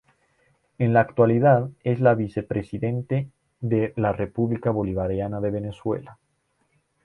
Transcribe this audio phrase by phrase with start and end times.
[0.79, 6.17] En la actualidad es la vicepresidente de la República Bolivariana de Venezuela.